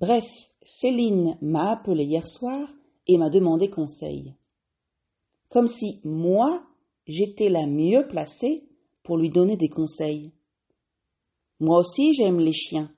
[0.00, 2.66] Bref, Céline m'a appelé hier soir
[3.06, 4.34] et m'a demandé conseil.
[5.50, 6.66] Comme si moi,
[7.06, 8.66] j'étais la mieux placée
[9.02, 10.32] pour lui donner des conseils.
[11.58, 12.90] Moi aussi, j'aime les chiens.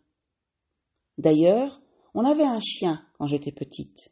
[1.19, 1.83] D'ailleurs,
[2.15, 4.12] on avait un chien quand j'étais petite.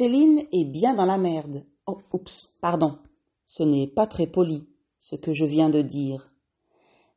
[0.00, 1.66] Céline est bien dans la merde.
[1.86, 2.96] Oh, oups, pardon.
[3.44, 4.66] Ce n'est pas très poli,
[4.98, 6.32] ce que je viens de dire.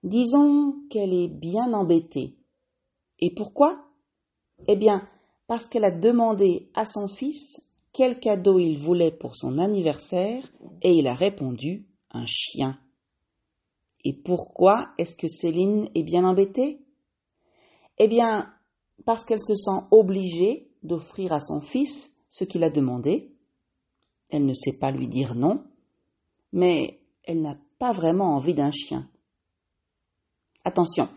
[0.04, 2.36] Disons qu'elle est bien embêtée.
[3.20, 3.86] Et pourquoi?
[4.68, 5.08] Eh bien,
[5.48, 10.44] parce qu'elle a demandé à son fils quel cadeau il voulait pour son anniversaire
[10.82, 12.78] et il a répondu un chien.
[14.04, 16.82] Et pourquoi est-ce que Céline est bien embêtée?
[17.98, 18.54] Eh bien,
[19.06, 23.32] parce qu'elle se sent obligée d'offrir à son fils ce qu'il a demandé.
[24.32, 25.64] Elle ne sait pas lui dire non,
[26.52, 29.08] mais elle n'a pas vraiment envie d'un chien.
[30.64, 31.10] Attention,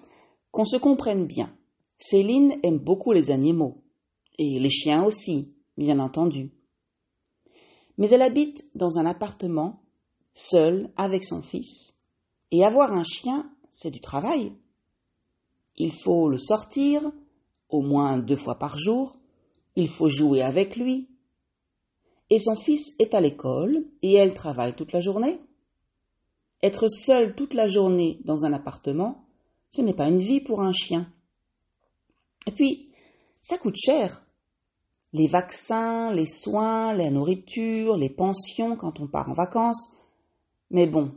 [0.50, 1.56] qu'on se comprenne bien.
[1.96, 3.82] Céline aime beaucoup les animaux,
[4.38, 6.52] et les chiens aussi, bien entendu.
[7.96, 9.80] Mais elle habite dans un appartement,
[10.34, 11.94] seule, avec son fils,
[12.50, 14.52] et avoir un chien, c'est du travail.
[15.76, 17.10] Il faut le sortir,
[17.70, 19.16] au moins deux fois par jour,
[19.76, 21.08] il faut jouer avec lui.
[22.30, 25.38] Et son fils est à l'école et elle travaille toute la journée.
[26.62, 29.26] Être seule toute la journée dans un appartement,
[29.70, 31.12] ce n'est pas une vie pour un chien.
[32.46, 32.90] Et puis,
[33.42, 34.26] ça coûte cher.
[35.12, 39.92] Les vaccins, les soins, la nourriture, les pensions quand on part en vacances.
[40.70, 41.12] Mais bon,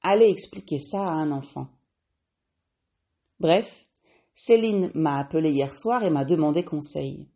[0.00, 1.68] allez expliquer ça à un enfant.
[3.40, 3.86] Bref,
[4.34, 7.31] Céline m'a appelé hier soir et m'a demandé conseil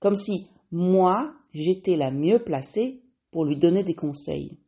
[0.00, 4.58] comme si moi j'étais la mieux placée pour lui donner des conseils.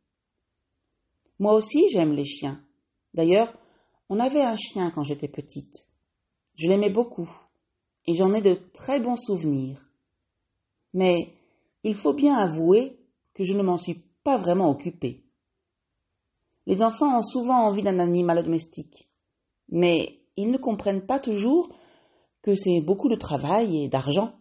[1.39, 2.63] Moi aussi j'aime les chiens.
[3.13, 3.53] D'ailleurs,
[4.09, 5.87] on avait un chien quand j'étais petite.
[6.55, 7.29] Je l'aimais beaucoup
[8.05, 9.85] et j'en ai de très bons souvenirs.
[10.93, 11.33] Mais
[11.83, 12.99] il faut bien avouer
[13.33, 15.23] que je ne m'en suis pas vraiment occupée.
[16.65, 19.09] Les enfants ont souvent envie d'un animal domestique,
[19.69, 21.69] mais ils ne comprennent pas toujours
[22.41, 24.33] que c'est beaucoup de travail et d'argent.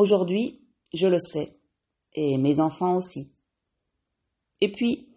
[0.00, 0.62] Aujourd'hui,
[0.94, 1.58] je le sais,
[2.14, 3.34] et mes enfants aussi.
[4.62, 5.10] Et puis,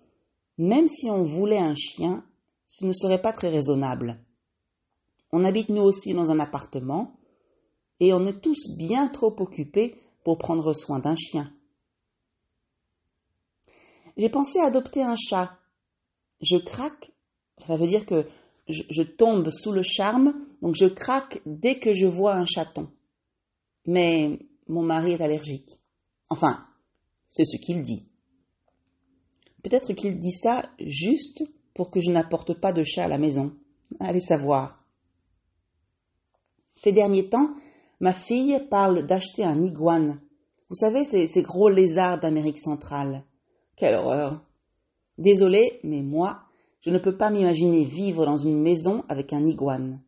[0.58, 2.26] même si on voulait un chien,
[2.68, 4.20] ce ne serait pas très raisonnable.
[5.32, 7.18] On habite nous aussi dans un appartement,
[8.02, 9.96] et on est tous bien trop occupés
[10.26, 11.54] pour prendre soin d'un chien.
[14.18, 15.60] J'ai pensé adopter un chat.
[16.42, 17.14] Je craque,
[17.66, 18.28] ça veut dire que
[18.68, 22.92] je, tombe sous le charme, donc je craque dès que je vois un chaton.
[23.86, 25.80] Mais mon mari est allergique.
[26.30, 26.66] Enfin,
[27.30, 28.08] c'est ce qu'il dit.
[29.64, 31.44] Peut-être qu'il dit ça juste
[31.74, 33.54] pour que je n'apporte pas de chat à la maison.
[34.00, 34.84] Allez savoir.
[36.76, 37.56] Ces derniers temps,
[38.00, 40.22] ma fille parle d'acheter un iguane.
[40.70, 43.24] Vous savez, ces, gros lézards d'Amérique centrale.
[43.76, 44.44] Quelle horreur.
[45.18, 46.42] Désolée, mais moi,
[46.82, 50.02] je ne peux pas m'imaginer vivre dans une maison avec un iguane.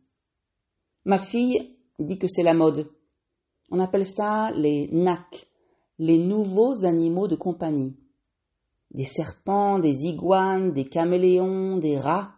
[1.04, 2.90] Ma fille dit que c'est la mode,
[3.70, 5.46] on appelle ça les NAC,
[5.98, 7.96] les nouveaux animaux de compagnie.
[8.92, 12.32] Des serpents, des iguanes, des caméléons, des rats.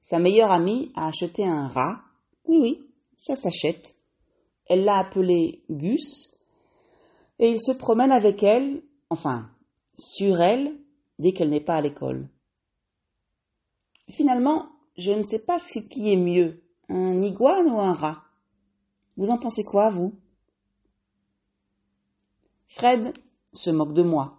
[0.00, 2.02] Sa meilleure amie a acheté un rat.
[2.44, 3.94] Oui, oui, ça s'achète.
[4.66, 6.38] Elle l'a appelé Gus,
[7.38, 9.50] et il se promène avec elle, enfin,
[9.96, 10.74] sur elle,
[11.18, 12.28] dès qu'elle n'est pas à l'école.
[14.08, 18.24] Finalement, je ne sais pas ce qui est mieux, un iguane ou un rat.
[19.16, 20.14] Vous en pensez quoi, vous?
[22.68, 23.12] Fred
[23.52, 24.38] se moque de moi.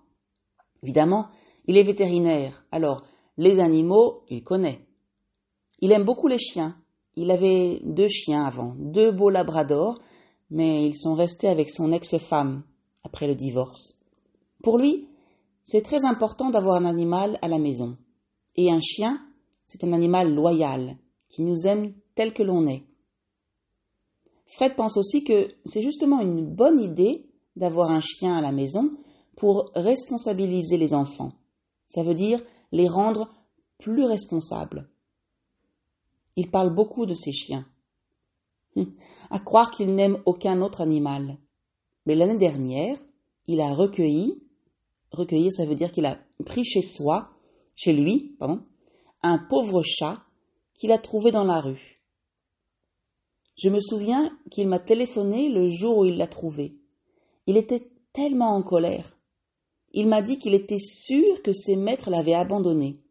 [0.84, 1.30] Évidemment,
[1.66, 3.04] il est vétérinaire, alors
[3.38, 4.88] les animaux, il connaît.
[5.80, 6.78] Il aime beaucoup les chiens.
[7.16, 10.00] Il avait deux chiens avant, deux beaux labradors,
[10.50, 12.64] mais ils sont restés avec son ex-femme
[13.04, 14.06] après le divorce.
[14.64, 15.08] Pour lui,
[15.64, 17.98] c'est très important d'avoir un animal à la maison.
[18.56, 19.22] Et un chien,
[19.66, 20.98] c'est un animal loyal,
[21.30, 22.84] qui nous aime tel que l'on est.
[24.46, 27.29] Fred pense aussi que c'est justement une bonne idée
[27.60, 28.90] d'avoir un chien à la maison
[29.36, 31.34] pour responsabiliser les enfants.
[31.88, 32.42] Ça veut dire
[32.72, 33.30] les rendre
[33.78, 34.90] plus responsables.
[36.36, 37.66] Il parle beaucoup de ses chiens.
[39.32, 41.38] À croire qu'il n'aime aucun autre animal.
[42.08, 42.98] Mais l'année dernière,
[43.46, 44.42] il a recueilli,
[45.12, 47.30] recueillir ça veut dire qu'il a pris chez soi,
[47.76, 48.64] chez lui, pardon,
[49.22, 50.24] un pauvre chat
[50.74, 52.00] qu'il a trouvé dans la rue.
[53.56, 56.79] Je me souviens qu'il m'a téléphoné le jour où il l'a trouvé.
[57.50, 59.18] Il était tellement en colère.
[59.92, 63.02] Il m'a dit qu'il était sûr que ses maîtres l'avaient abandonné.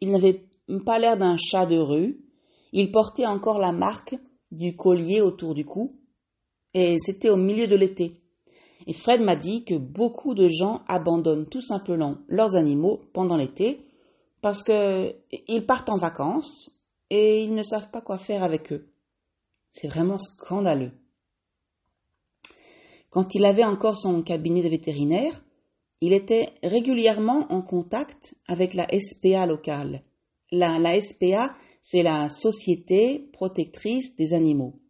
[0.00, 0.48] Il n'avait
[0.84, 2.24] pas l'air d'un chat de rue.
[2.72, 4.16] Il portait encore la marque
[4.50, 5.96] du collier autour du cou.
[6.74, 8.24] Et c'était au milieu de l'été.
[8.88, 13.86] Et Fred m'a dit que beaucoup de gens abandonnent tout simplement leurs animaux pendant l'été
[14.40, 18.92] parce qu'ils partent en vacances et ils ne savent pas quoi faire avec eux.
[19.70, 20.90] C'est vraiment scandaleux.
[23.12, 25.44] Quand il avait encore son cabinet de vétérinaire,
[26.00, 30.02] il était régulièrement en contact avec la SPA locale.
[30.50, 34.80] La, SPA, c'est la Société protectrice des animaux.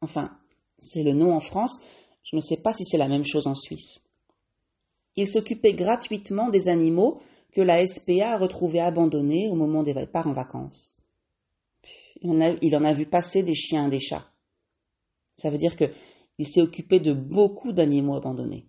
[0.00, 0.36] Enfin,
[0.80, 1.80] c'est le nom en France,
[2.24, 4.04] je ne sais pas si c'est la même chose en Suisse.
[5.14, 7.20] Il s'occupait gratuitement des animaux
[7.52, 10.96] que la SPA a retrouvés abandonnés au moment des départs en vacances.
[12.20, 14.26] Il en, a, il en a vu passer des chiens et des chats.
[15.36, 15.84] Ça veut dire que
[16.40, 18.64] il s'est occupé de beaucoup d'animaux abandonnés.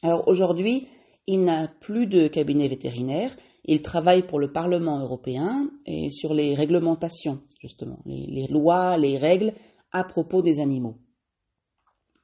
[0.00, 0.86] Alors aujourd'hui,
[1.26, 6.54] il n'a plus de cabinet vétérinaire, il travaille pour le Parlement européen et sur les
[6.54, 9.54] réglementations, justement, les, lois, les règles
[9.90, 10.98] à propos des animaux.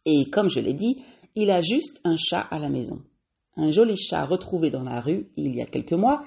[0.06, 1.02] Et comme je l'ai dit,
[1.34, 3.02] il a juste un chat à la maison.
[3.56, 6.22] Un joli chat retrouvé dans la rue il y a quelques mois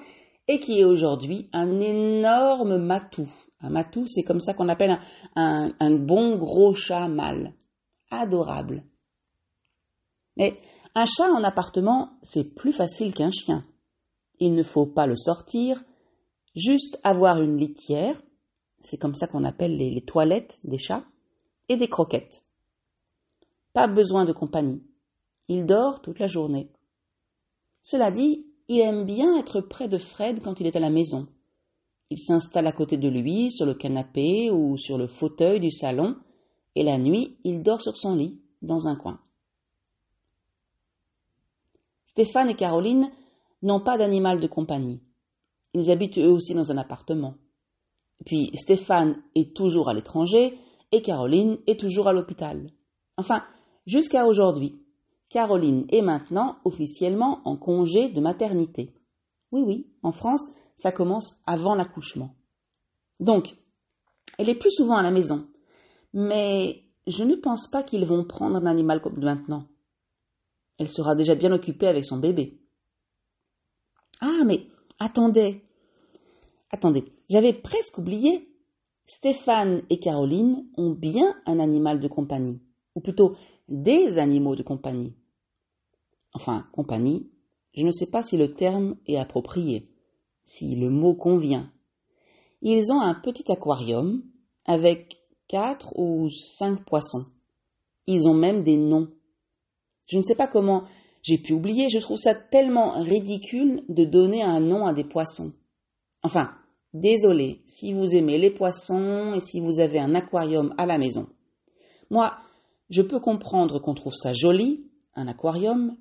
[0.48, 3.28] et qui est aujourd'hui un énorme matou,
[3.60, 4.98] un matou, c'est comme ça qu'on appelle
[5.36, 7.54] un, bon gros chat mâle.
[8.10, 8.84] Adorable.
[10.36, 10.60] Mais
[10.94, 13.64] un chat en appartement, c'est plus facile qu'un chien.
[14.38, 15.82] Il ne faut pas le sortir,
[16.54, 18.20] juste avoir une litière,
[18.80, 21.04] c'est comme ça qu'on appelle les, les toilettes des chats,
[21.68, 22.44] et des croquettes.
[23.72, 24.82] Pas besoin de compagnie.
[25.48, 26.70] Il dort toute la journée.
[27.82, 31.28] Cela dit, il aime bien être près de Fred quand il est à la maison.
[32.10, 36.16] Il s'installe à côté de lui, sur le canapé ou sur le fauteuil du salon,
[36.74, 39.20] et la nuit, il dort sur son lit, dans un coin.
[42.06, 43.10] Stéphane et Caroline
[43.62, 45.00] n'ont pas d'animal de compagnie.
[45.72, 47.34] Ils habitent eux aussi dans un appartement.
[48.24, 50.56] Puis Stéphane est toujours à l'étranger
[50.92, 52.70] et Caroline est toujours à l'hôpital.
[53.16, 53.42] Enfin,
[53.86, 54.83] jusqu'à aujourd'hui.
[55.28, 58.94] Caroline est maintenant officiellement en congé de maternité.
[59.52, 62.34] Oui, oui, en France, ça commence avant l'accouchement.
[63.20, 63.56] Donc,
[64.38, 65.46] elle est plus souvent à la maison.
[66.12, 69.66] Mais je ne pense pas qu'ils vont prendre un animal comme maintenant.
[70.78, 72.60] Elle sera déjà bien occupée avec son bébé.
[74.20, 74.66] Ah, mais
[74.98, 75.62] attendez.
[76.70, 78.50] Attendez, j'avais presque oublié.
[79.06, 82.62] Stéphane et Caroline ont bien un animal de compagnie,
[82.94, 83.36] ou plutôt
[83.68, 85.14] des animaux de compagnie.
[86.32, 87.30] Enfin, compagnie,
[87.74, 89.94] je ne sais pas si le terme est approprié
[90.44, 91.70] si le mot convient.
[92.62, 94.22] Ils ont un petit aquarium
[94.66, 97.26] avec quatre ou cinq poissons.
[98.06, 99.10] Ils ont même des noms.
[100.06, 100.84] Je ne sais pas comment
[101.22, 105.54] j'ai pu oublier, je trouve ça tellement ridicule de donner un nom à des poissons.
[106.22, 106.52] Enfin,
[106.92, 111.26] désolé si vous aimez les poissons et si vous avez un aquarium à la maison.
[112.10, 112.36] Moi,
[112.90, 115.96] je peux comprendre qu'on trouve ça joli, un aquarium,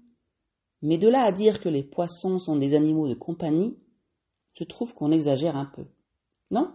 [0.82, 3.78] mais de là à dire que les poissons sont des animaux de compagnie,
[4.54, 5.86] je trouve qu'on exagère un peu.
[6.52, 6.74] Non?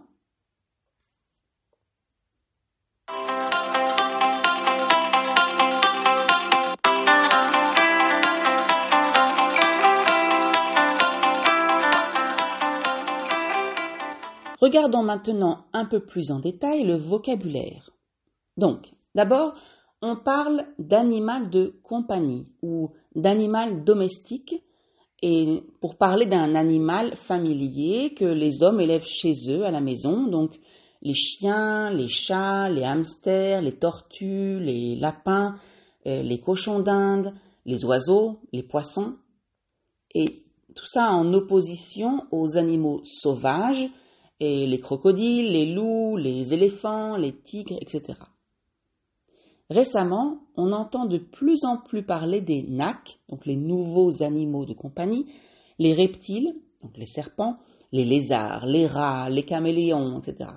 [14.59, 17.91] Regardons maintenant un peu plus en détail le vocabulaire.
[18.57, 19.53] Donc, d'abord,
[20.01, 24.63] on parle d'animal de compagnie ou d'animal domestique
[25.21, 30.27] et pour parler d'un animal familier que les hommes élèvent chez eux à la maison,
[30.27, 30.57] donc
[31.01, 35.55] les chiens, les chats, les hamsters, les tortues, les lapins,
[36.07, 37.33] euh, les cochons d'Inde,
[37.65, 39.17] les oiseaux, les poissons,
[40.15, 43.89] et tout ça en opposition aux animaux sauvages,
[44.39, 48.13] et les crocodiles, les loups, les éléphants, les tigres, etc.
[49.69, 54.73] Récemment, on entend de plus en plus parler des NAC, donc les nouveaux animaux de
[54.73, 55.31] compagnie,
[55.77, 57.57] les reptiles, donc les serpents,
[57.91, 60.49] les lézards, les rats, les caméléons, etc.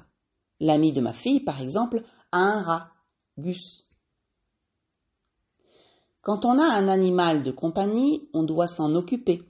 [0.61, 2.89] L'ami de ma fille, par exemple, a un rat,
[3.39, 3.89] Gus.
[6.23, 9.43] Quand on a un animal de compagnie, on doit s'en occuper.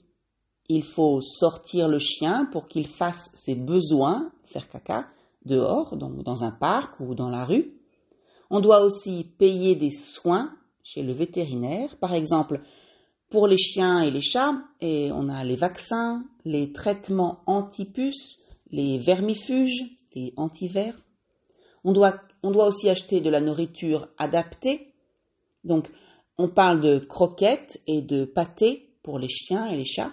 [0.69, 5.07] Il faut sortir le chien pour qu'il fasse ses besoins, faire caca,
[5.45, 7.82] dehors, donc dans un parc ou dans la rue.
[8.55, 10.55] On doit aussi payer des soins
[10.85, 12.61] chez le vétérinaire, par exemple
[13.31, 18.99] pour les chiens et les chats, et on a les vaccins, les traitements anti-puces, les
[18.99, 20.99] vermifuges, les antivers.
[21.83, 24.93] On doit, on doit aussi acheter de la nourriture adaptée.
[25.65, 25.89] Donc,
[26.37, 30.13] on parle de croquettes et de pâtés pour les chiens et les chats.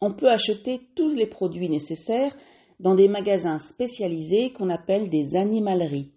[0.00, 2.34] On peut acheter tous les produits nécessaires
[2.80, 6.15] dans des magasins spécialisés qu'on appelle des animaleries.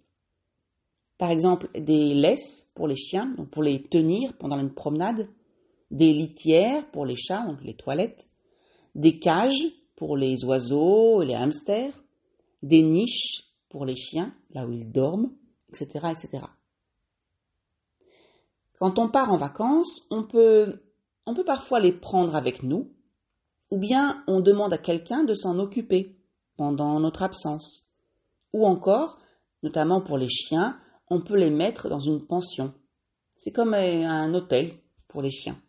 [1.19, 5.27] Par exemple, des laisses pour les chiens, pour les tenir pendant une promenade,
[5.91, 8.29] des litières pour les chats, donc les toilettes,
[8.95, 9.65] des cages
[9.97, 11.91] pour les oiseaux et les hamsters,
[12.63, 15.33] des niches pour les chiens, là où ils dorment,
[15.67, 16.45] etc., etc.
[18.79, 20.81] Quand on part en vacances, on peut,
[21.25, 22.93] on peut parfois les prendre avec nous,
[23.71, 26.15] ou bien on demande à quelqu'un de s'en occuper
[26.55, 27.93] pendant notre absence.
[28.53, 29.19] Ou encore,
[29.63, 32.73] notamment pour les chiens, on peut les mettre dans une pension.
[33.35, 34.73] C'est comme un hôtel
[35.07, 35.59] pour les chiens.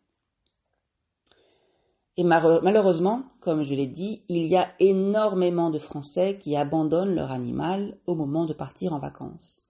[2.16, 7.30] Et malheureusement, comme je l'ai dit, il y a énormément de Français qui abandonnent leur
[7.30, 9.66] animal au moment de partir en vacances.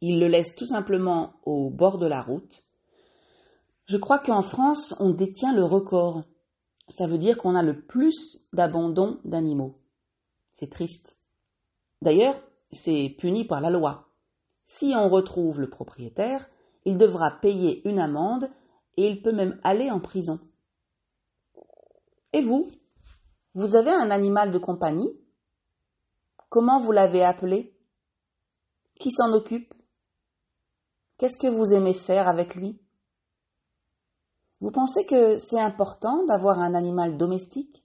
[0.00, 2.64] Ils le laissent tout simplement au bord de la route.
[3.86, 6.24] Je crois qu'en France, on détient le record.
[6.88, 9.78] Ça veut dire qu'on a le plus d'abandon d'animaux.
[10.52, 11.20] C'est triste.
[12.02, 12.40] D'ailleurs,
[12.72, 14.08] c'est puni par la loi.
[14.64, 16.48] Si on retrouve le propriétaire,
[16.84, 18.50] il devra payer une amende
[18.96, 20.40] et il peut même aller en prison.
[22.32, 22.68] Et vous?
[23.54, 25.20] Vous avez un animal de compagnie?
[26.48, 27.76] Comment vous l'avez appelé?
[28.98, 29.74] Qui s'en occupe?
[31.18, 32.80] Qu'est-ce que vous aimez faire avec lui?
[34.60, 37.84] Vous pensez que c'est important d'avoir un animal domestique?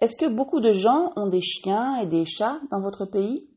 [0.00, 3.50] Est-ce que beaucoup de gens ont des chiens et des chats dans votre pays?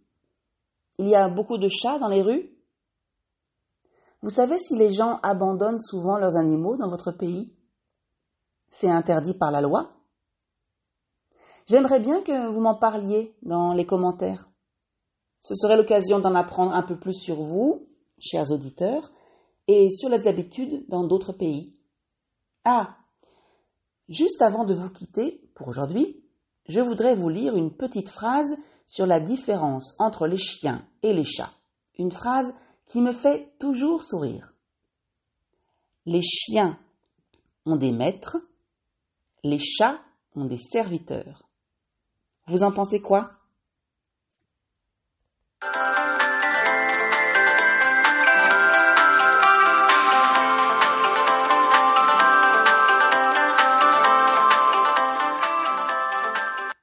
[1.01, 2.48] Il y a beaucoup de chats dans les rues
[4.22, 7.58] Vous savez si les gens abandonnent souvent leurs animaux dans votre pays?
[8.70, 9.93] C'est interdit par la loi
[11.65, 14.48] J'aimerais bien que vous m'en parliez dans les commentaires.
[15.39, 17.88] Ce serait l'occasion d'en apprendre un peu plus sur vous,
[18.20, 19.12] chers auditeurs,
[19.67, 21.79] et sur les habitudes dans d'autres pays.
[22.63, 22.96] Ah
[24.08, 26.24] Juste avant de vous quitter pour aujourd'hui,
[26.70, 28.55] je voudrais vous lire une petite phrase
[28.92, 31.54] sur la différence entre les chiens et les chats.
[31.98, 32.54] Une phrase
[32.88, 34.54] qui me fait toujours sourire.
[36.06, 36.78] Les chiens
[37.66, 38.36] ont des maîtres,
[39.46, 40.02] les chats
[40.36, 41.48] ont des serviteurs.
[42.48, 43.32] Vous en pensez quoi?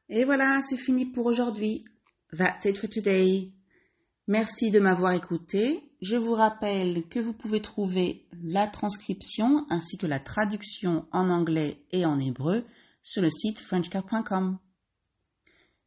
[0.08, 1.84] Et voilà, c'est fini pour aujourd'hui.
[2.36, 3.52] That's it for today.
[4.26, 5.82] Merci de m'avoir écouté.
[6.02, 11.82] Je vous rappelle que vous pouvez trouver la transcription ainsi que la traduction en anglais
[11.90, 12.64] et en hébreu
[13.02, 14.58] sur le site frenchcar.com.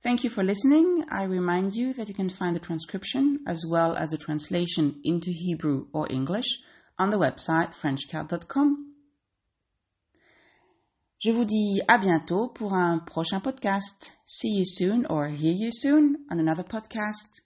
[0.03, 1.05] Thank you for listening.
[1.12, 5.29] I remind you that you can find the transcription as well as the translation into
[5.29, 6.60] Hebrew or English
[6.98, 8.90] on the website frenchcard.com.
[11.24, 14.13] Je vous dis à bientôt pour un prochain podcast.
[14.25, 17.44] See you soon or hear you soon on another podcast.